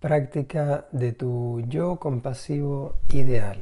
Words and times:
Práctica 0.00 0.86
de 0.92 1.12
tu 1.12 1.60
yo 1.68 1.96
compasivo 1.96 2.94
ideal. 3.10 3.60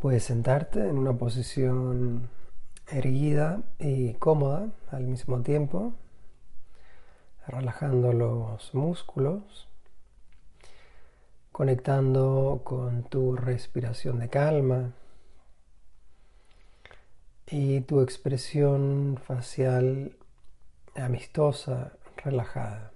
Puedes 0.00 0.24
sentarte 0.24 0.88
en 0.88 0.96
una 0.96 1.12
posición 1.12 2.30
erguida 2.86 3.60
y 3.78 4.14
cómoda 4.14 4.70
al 4.90 5.04
mismo 5.04 5.42
tiempo, 5.42 5.92
relajando 7.46 8.14
los 8.14 8.74
músculos, 8.74 9.68
conectando 11.52 12.62
con 12.64 13.02
tu 13.02 13.36
respiración 13.36 14.20
de 14.20 14.30
calma 14.30 14.92
y 17.46 17.82
tu 17.82 18.00
expresión 18.00 19.20
facial 19.22 20.16
amistosa, 20.94 21.92
relajada. 22.24 22.92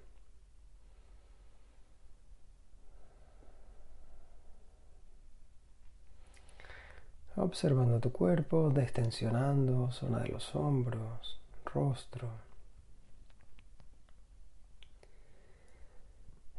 Observando 7.37 7.99
tu 7.99 8.13
cuerpo, 8.13 8.71
destensionando 8.71 9.91
zona 9.91 10.21
de 10.21 10.29
los 10.29 10.55
hombros, 10.55 11.41
rostro. 11.65 12.29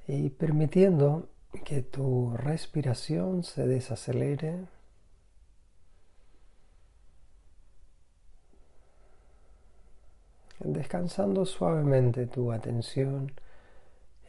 Y 0.07 0.29
permitiendo 0.29 1.29
que 1.63 1.83
tu 1.83 2.35
respiración 2.35 3.43
se 3.43 3.67
desacelere. 3.67 4.65
Descansando 10.59 11.45
suavemente 11.45 12.25
tu 12.25 12.51
atención 12.51 13.31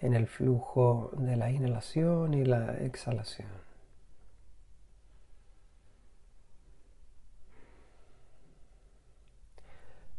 en 0.03 0.15
el 0.15 0.27
flujo 0.27 1.11
de 1.17 1.37
la 1.37 1.51
inhalación 1.51 2.35
y 2.35 2.45
la 2.45 2.77
exhalación. 2.79 3.64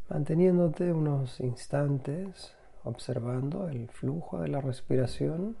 Manteniéndote 0.08 0.92
unos 0.92 1.40
instantes 1.40 2.54
observando 2.84 3.68
el 3.68 3.88
flujo 3.88 4.40
de 4.40 4.48
la 4.48 4.60
respiración, 4.60 5.56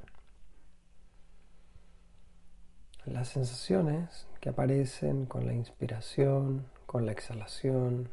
las 3.04 3.28
sensaciones 3.28 4.26
que 4.40 4.48
aparecen 4.50 5.26
con 5.26 5.46
la 5.46 5.52
inspiración, 5.52 6.66
con 6.86 7.06
la 7.06 7.12
exhalación. 7.12 8.08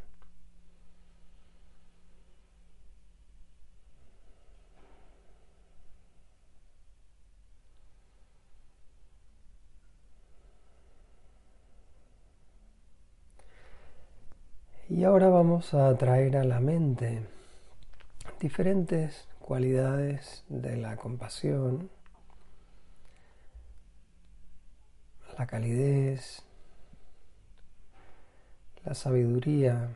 Y 15.04 15.06
ahora 15.06 15.28
vamos 15.28 15.74
a 15.74 15.94
traer 15.98 16.38
a 16.38 16.46
la 16.46 16.62
mente 16.62 17.28
diferentes 18.40 19.28
cualidades 19.42 20.46
de 20.48 20.78
la 20.78 20.96
compasión, 20.96 21.90
la 25.38 25.46
calidez, 25.46 26.44
la 28.86 28.94
sabiduría, 28.94 29.90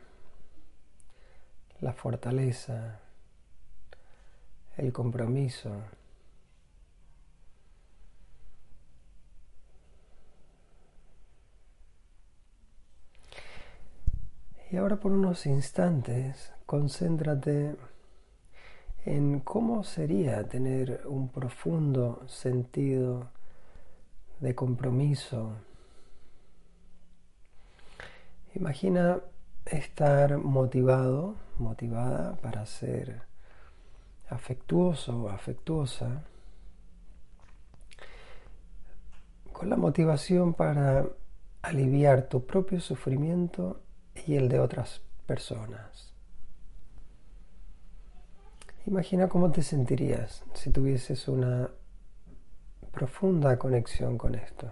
la 1.80 1.94
fortaleza, 1.94 3.00
el 4.76 4.92
compromiso. 4.92 5.70
Y 14.70 14.76
ahora 14.76 14.96
por 14.96 15.12
unos 15.12 15.46
instantes 15.46 16.52
concéntrate 16.66 17.76
en 19.06 19.40
cómo 19.40 19.82
sería 19.82 20.46
tener 20.46 21.06
un 21.06 21.30
profundo 21.30 22.22
sentido 22.26 23.30
de 24.40 24.54
compromiso. 24.54 25.52
Imagina 28.54 29.20
estar 29.64 30.36
motivado, 30.36 31.36
motivada 31.58 32.36
para 32.36 32.66
ser 32.66 33.22
afectuoso 34.28 35.22
o 35.22 35.28
afectuosa, 35.30 36.24
con 39.50 39.70
la 39.70 39.76
motivación 39.76 40.52
para 40.52 41.06
aliviar 41.62 42.28
tu 42.28 42.44
propio 42.44 42.80
sufrimiento 42.80 43.80
y 44.26 44.36
el 44.36 44.48
de 44.48 44.60
otras 44.60 45.00
personas. 45.26 46.12
Imagina 48.86 49.28
cómo 49.28 49.50
te 49.50 49.62
sentirías 49.62 50.42
si 50.54 50.70
tuvieses 50.70 51.28
una 51.28 51.68
profunda 52.90 53.58
conexión 53.58 54.16
con 54.16 54.34
esto. 54.34 54.70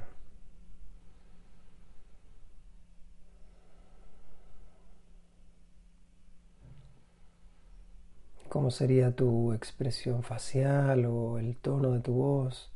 ¿Cómo 8.49 8.71
sería 8.71 9.15
tu 9.15 9.53
expresión 9.53 10.23
facial 10.23 11.05
o 11.05 11.39
el 11.39 11.57
tono 11.59 11.91
de 11.91 12.01
tu 12.01 12.15
voz? 12.15 12.73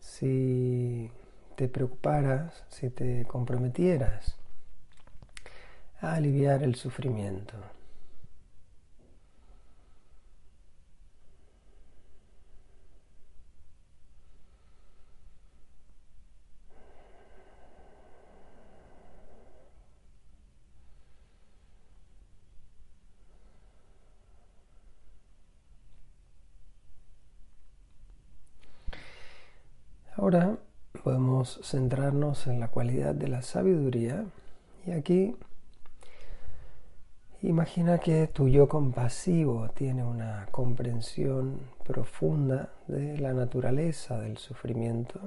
Si 0.00 1.10
te 1.56 1.68
preocuparas, 1.68 2.64
si 2.70 2.88
te 2.88 3.26
comprometieras 3.26 4.36
a 6.00 6.14
aliviar 6.14 6.62
el 6.62 6.74
sufrimiento. 6.74 7.54
Ahora 30.16 30.56
podemos 31.04 31.60
centrarnos 31.62 32.46
en 32.46 32.58
la 32.58 32.68
cualidad 32.68 33.14
de 33.14 33.28
la 33.28 33.42
sabiduría 33.42 34.24
y 34.86 34.92
aquí 34.92 35.36
Imagina 37.42 37.98
que 37.98 38.28
tu 38.28 38.48
yo 38.48 38.66
compasivo 38.66 39.68
tiene 39.74 40.02
una 40.02 40.46
comprensión 40.50 41.60
profunda 41.84 42.70
de 42.88 43.18
la 43.18 43.34
naturaleza 43.34 44.18
del 44.18 44.38
sufrimiento 44.38 45.20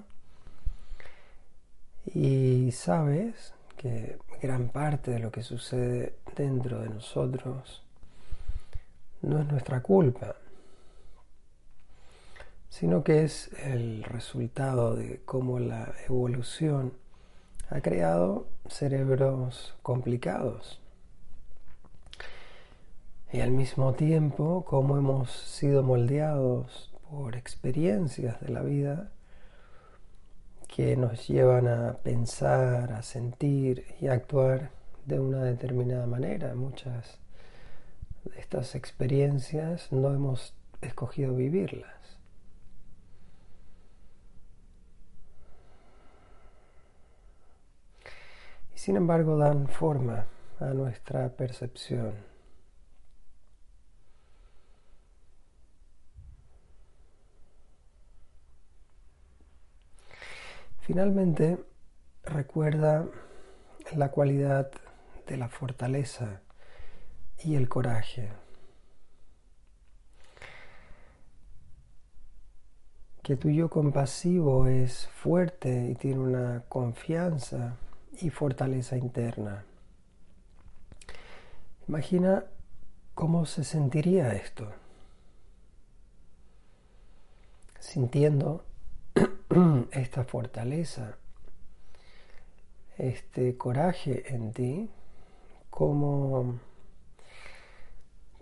y 2.08 2.72
sabes 2.72 3.54
que 3.78 4.18
gran 4.42 4.70
parte 4.70 5.12
de 5.12 5.20
lo 5.20 5.32
que 5.32 5.44
sucede 5.44 6.16
dentro 6.36 6.80
de 6.82 6.90
nosotros 6.90 7.84
no 9.22 9.40
es 9.40 9.48
nuestra 9.48 9.82
culpa, 9.82 10.36
sino 12.70 13.04
que 13.04 13.24
es 13.24 13.52
el 13.64 14.04
resultado 14.04 14.96
de 14.96 15.22
cómo 15.26 15.60
la 15.60 15.94
evolución 16.08 16.92
ha 17.70 17.82
creado 17.82 18.48
cerebros 18.68 19.76
complicados 19.84 20.80
y 23.32 23.42
al 23.42 23.52
mismo 23.52 23.94
tiempo 23.94 24.66
cómo 24.66 24.98
hemos 24.98 25.32
sido 25.32 25.84
moldeados 25.84 26.92
por 27.10 27.36
experiencias 27.36 28.40
de 28.42 28.50
la 28.50 28.62
vida 28.62 29.12
que 30.68 30.96
nos 30.96 31.28
llevan 31.28 31.68
a 31.68 31.98
pensar, 32.04 32.94
a 32.94 33.02
sentir 33.02 33.86
y 34.00 34.08
a 34.08 34.14
actuar 34.14 34.72
de 35.06 35.20
una 35.20 35.44
determinada 35.44 36.08
manera. 36.08 36.56
Muchas 36.56 37.20
de 38.24 38.40
estas 38.40 38.76
experiencias 38.76 39.92
no 39.92 40.14
hemos 40.14 40.56
escogido 40.82 41.36
vivirlas. 41.36 42.18
Y 48.74 48.78
sin 48.78 48.96
embargo 48.96 49.38
dan 49.38 49.68
forma 49.68 50.26
a 50.60 50.74
nuestra 50.74 51.30
percepción. 51.30 52.29
Finalmente, 60.90 61.64
recuerda 62.24 63.06
la 63.96 64.10
cualidad 64.10 64.72
de 65.28 65.38
la 65.38 65.48
fortaleza 65.48 66.42
y 67.44 67.54
el 67.54 67.70
coraje. 67.70 68.32
que 73.22 73.38
tu 73.38 73.52
yo 73.52 73.70
compasivo 73.70 74.66
es 74.66 75.08
fuerte 75.10 75.92
y 75.92 75.94
tiene 75.94 76.22
una 76.22 76.64
confianza 76.68 77.78
y 78.20 78.32
fortaleza 78.32 78.98
interna. 78.98 79.66
Imagina 81.88 82.46
cómo 83.14 83.46
se 83.46 83.64
sentiría 83.64 84.34
esto. 84.34 84.72
Sintiendo 87.80 88.64
esta 89.92 90.24
fortaleza, 90.24 91.18
este 92.98 93.58
coraje 93.58 94.34
en 94.34 94.54
ti, 94.54 94.90
cómo 95.70 96.60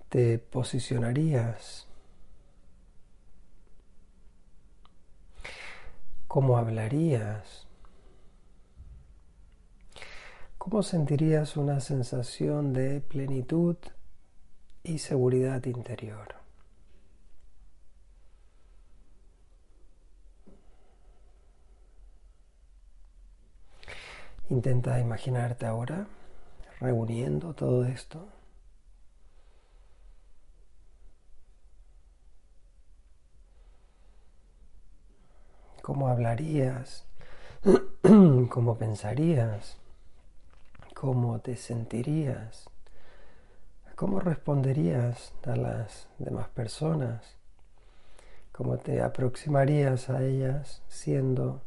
te 0.09 0.39
posicionarías, 0.39 1.87
cómo 6.27 6.57
hablarías, 6.57 7.67
¿Cómo 10.69 10.83
sentirías 10.83 11.55
una 11.55 11.79
sensación 11.79 12.73
de 12.73 12.99
plenitud 12.99 13.77
y 14.83 14.97
seguridad 14.97 15.63
interior? 15.63 16.36
Intenta 24.49 24.99
imaginarte 24.99 25.65
ahora 25.65 26.07
reuniendo 26.79 27.53
todo 27.53 27.85
esto. 27.85 28.27
¿Cómo 35.81 36.07
hablarías? 36.07 37.05
¿Cómo 38.49 38.77
pensarías? 38.77 39.77
cómo 40.99 41.39
te 41.41 41.55
sentirías, 41.55 42.71
cómo 43.95 44.19
responderías 44.19 45.31
a 45.45 45.55
las 45.55 46.07
demás 46.17 46.47
personas, 46.49 47.37
cómo 48.51 48.77
te 48.77 49.03
aproximarías 49.03 50.09
a 50.09 50.23
ellas 50.23 50.81
siendo 50.87 51.61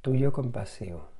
tuyo 0.00 0.32
compasivo. 0.32 1.11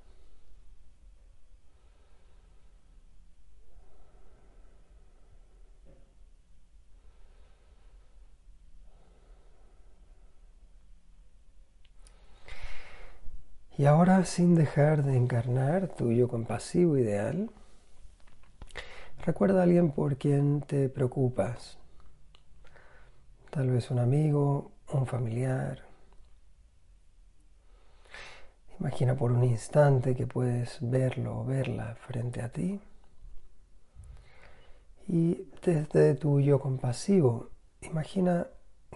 Y 13.79 13.87
ahora, 13.87 14.27
sin 14.27 14.55
dejar 14.55 15.03
de 15.03 15.17
encarnar 15.17 15.89
tu 15.89 16.13
yo 16.13 16.29
compasivo 16.29 16.99
ideal, 16.99 17.51
recuerda 19.25 19.61
a 19.61 19.63
alguien 19.63 19.93
por 19.93 20.19
quien 20.19 20.61
te 20.61 20.91
preocupas. 20.91 21.79
Tal 23.49 23.71
vez 23.71 23.91
un 23.91 23.99
amigo, 23.99 24.73
un 24.93 25.07
familiar. 25.07 25.85
Imagina 28.79 29.15
por 29.15 29.33
un 29.33 29.43
instante 29.43 30.15
que 30.15 30.27
puedes 30.27 30.79
verlo 30.83 31.41
o 31.41 31.45
verla 31.45 31.95
frente 31.95 32.43
a 32.43 32.51
ti. 32.51 32.79
Y 35.09 35.47
desde 35.65 36.15
tu 36.15 36.41
yo 36.41 36.61
compasivo, 36.61 37.49
imagina 37.81 38.49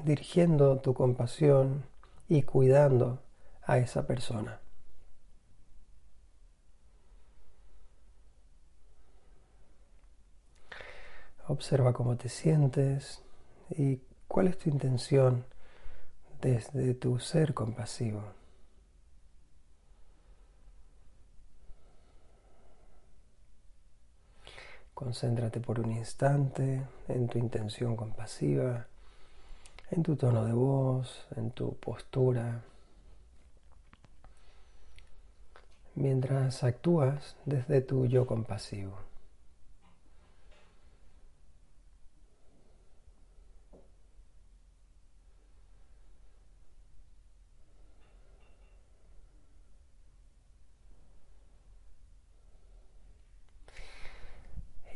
dirigiendo 0.04 0.80
tu 0.80 0.92
compasión 0.92 1.84
y 2.28 2.42
cuidando 2.42 3.22
a 3.62 3.78
esa 3.78 4.06
persona. 4.06 4.60
Observa 11.48 11.92
cómo 11.92 12.16
te 12.16 12.28
sientes 12.28 13.22
y 13.70 14.00
cuál 14.26 14.48
es 14.48 14.58
tu 14.58 14.68
intención 14.68 15.44
desde 16.40 16.94
tu 16.94 17.18
ser 17.20 17.54
compasivo. 17.54 18.22
Concéntrate 24.92 25.60
por 25.60 25.78
un 25.78 25.92
instante 25.92 26.82
en 27.06 27.28
tu 27.28 27.38
intención 27.38 27.96
compasiva, 27.96 28.86
en 29.90 30.02
tu 30.02 30.16
tono 30.16 30.44
de 30.44 30.52
voz, 30.52 31.26
en 31.36 31.50
tu 31.50 31.76
postura, 31.76 32.62
mientras 35.94 36.64
actúas 36.64 37.36
desde 37.44 37.82
tu 37.82 38.06
yo 38.06 38.26
compasivo. 38.26 39.15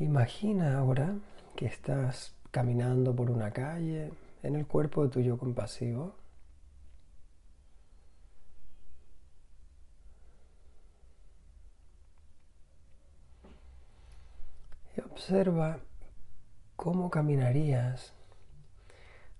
Imagina 0.00 0.78
ahora 0.78 1.14
que 1.56 1.66
estás 1.66 2.34
caminando 2.50 3.14
por 3.14 3.30
una 3.30 3.50
calle 3.50 4.10
en 4.42 4.56
el 4.56 4.66
cuerpo 4.66 5.04
de 5.04 5.10
tu 5.10 5.20
yo 5.20 5.36
compasivo. 5.36 6.14
Y 14.96 15.02
observa 15.02 15.80
cómo 16.76 17.10
caminarías 17.10 18.14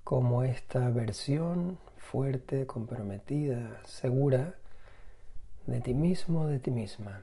como 0.05 0.43
esta 0.43 0.91
versión 0.91 1.79
fuerte, 1.97 2.67
comprometida, 2.67 3.81
segura 3.87 4.57
de 5.67 5.81
ti 5.81 5.95
mismo, 5.95 6.47
de 6.49 6.59
ti 6.59 6.71
misma. 6.71 7.23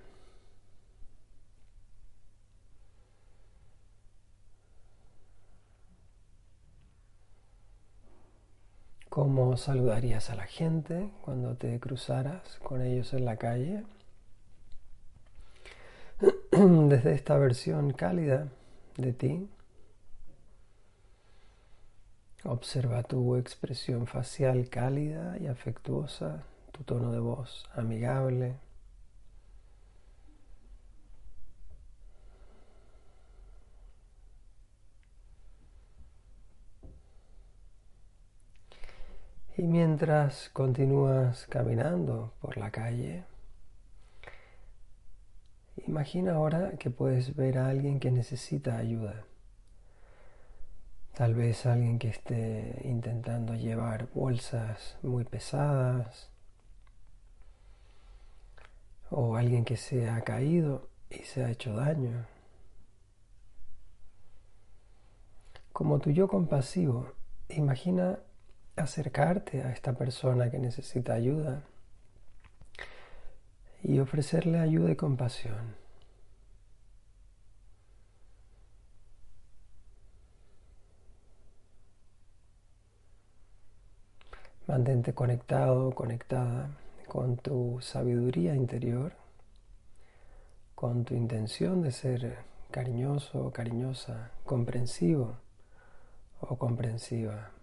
¿Cómo 9.18 9.57
saludarías 9.57 10.30
a 10.30 10.36
la 10.36 10.45
gente 10.45 11.09
cuando 11.24 11.56
te 11.56 11.80
cruzaras 11.80 12.59
con 12.62 12.83
ellos 12.83 13.16
en 13.16 13.26
la 13.26 13.38
calle? 13.38 13.83
Desde 16.52 17.16
esta 17.16 17.36
versión 17.40 17.94
cálida 17.94 18.50
de 18.95 19.14
ti, 19.14 19.50
observa 22.44 23.02
tu 23.02 23.36
expresión 23.38 24.06
facial 24.06 24.69
cálida 24.69 25.36
y 25.40 25.47
afectuosa, 25.47 26.44
tu 26.71 26.83
tono 26.83 27.12
de 27.12 27.19
voz 27.19 27.68
amigable. 27.74 28.57
Y 39.57 39.64
mientras 39.64 40.49
continúas 40.54 41.47
caminando 41.47 42.31
por 42.42 42.57
la 42.57 42.69
calle, 42.69 43.23
imagina 45.87 46.35
ahora 46.35 46.73
que 46.78 46.92
puedes 46.92 47.35
ver 47.35 47.57
a 47.57 47.69
alguien 47.69 47.99
que 47.99 48.11
necesita 48.11 48.78
ayuda. 48.78 49.26
Tal 51.16 51.33
vez 51.33 51.66
alguien 51.66 51.97
que 51.97 52.09
esté 52.09 52.81
intentando 52.83 53.56
llevar 53.56 54.07
bolsas 54.14 54.99
muy 55.02 55.23
pesadas. 55.23 56.30
O 59.09 59.37
alguien 59.37 59.66
que 59.66 59.78
se 59.78 60.07
ha 60.07 60.21
caído 60.21 60.87
y 61.09 61.23
se 61.23 61.44
ha 61.44 61.49
hecho 61.49 61.76
daño. 61.76 62.28
Como 65.73 65.97
tu 65.97 66.11
yo 66.11 66.28
compasivo, 66.28 67.11
imagina 67.49 68.19
acercarte 68.78 69.64
a 69.64 69.72
esta 69.72 69.94
persona 69.94 70.50
que 70.50 70.60
necesita 70.60 71.14
ayuda 71.14 71.64
y 73.84 74.00
ofrecerle 74.00 74.60
ayuda 74.60 74.92
y 74.92 74.96
compasión. 74.96 75.76
Mantente 84.68 85.14
conectado, 85.14 85.92
conectada 85.92 86.69
con 87.07 87.38
tu 87.38 87.80
sabiduría 87.81 88.54
interior, 88.54 89.14
con 90.76 91.06
tu 91.06 91.16
intención 91.16 91.81
de 91.81 91.92
ser 91.92 92.38
cariñoso, 92.69 93.52
cariñosa, 93.52 94.31
comprensivo 94.44 95.38
o 96.42 96.57
comprensiva. 96.57 97.56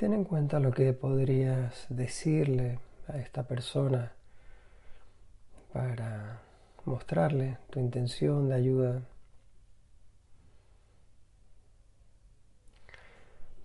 Ten 0.00 0.14
en 0.14 0.24
cuenta 0.24 0.60
lo 0.60 0.72
que 0.72 0.94
podrías 0.94 1.84
decirle 1.90 2.78
a 3.06 3.18
esta 3.18 3.42
persona 3.42 4.12
para 5.74 6.40
mostrarle 6.86 7.58
tu 7.68 7.80
intención 7.80 8.48
de 8.48 8.54
ayuda. 8.54 9.02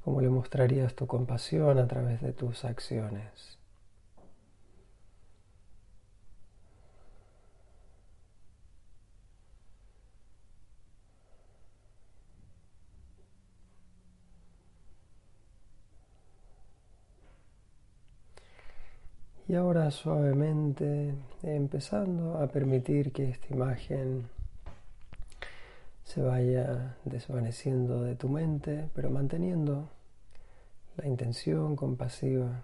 ¿Cómo 0.03 0.19
le 0.19 0.27
mostrarías 0.27 0.93
tu 0.93 1.07
compasión 1.07 1.79
a 1.79 1.87
través 1.87 2.21
de 2.21 2.33
tus 2.33 2.65
acciones? 2.65 3.57
Y 19.55 19.57
ahora 19.57 19.89
suavemente 19.89 21.15
empezando 21.41 22.39
a 22.39 22.47
permitir 22.47 23.13
que 23.13 23.29
esta 23.29 23.53
imagen 23.53 24.27
se 26.03 26.21
vaya 26.21 26.97
desvaneciendo 27.05 28.03
de 28.03 28.15
tu 28.15 28.27
mente, 28.27 28.89
pero 28.93 29.09
manteniendo 29.09 29.87
la 30.97 31.07
intención 31.07 31.77
compasiva. 31.77 32.63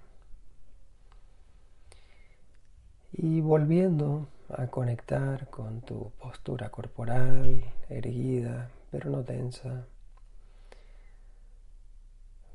Y 3.14 3.40
volviendo 3.40 4.28
a 4.50 4.68
conectar 4.68 5.50
con 5.50 5.80
tu 5.80 6.12
postura 6.20 6.72
corporal 6.72 7.64
erguida, 7.88 8.70
pero 8.92 9.10
no 9.10 9.24
tensa, 9.24 9.86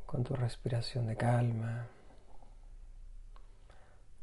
con 0.05 0.25
tu 0.25 0.35
respiración 0.35 1.07
de 1.07 1.17
calma 1.17 1.87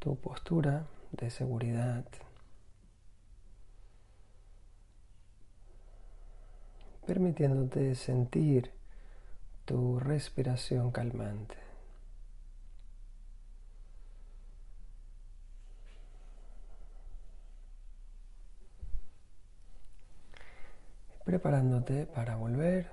tu 0.04 0.18
postura 0.18 0.86
de 1.14 1.30
seguridad. 1.30 2.04
permitiéndote 7.06 7.96
sentir 7.96 8.72
tu 9.66 10.00
respiración 10.00 10.92
calmante. 10.92 11.58
Preparándote 21.26 22.06
para 22.06 22.38
volver 22.38 22.90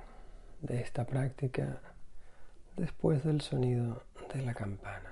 de 0.60 0.80
esta 0.80 1.06
práctica 1.06 1.80
después 2.76 3.22
del 3.24 3.40
sonido 3.40 4.02
de 4.34 4.42
la 4.42 4.54
campana. 4.54 5.09